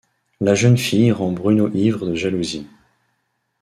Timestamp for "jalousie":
2.15-2.65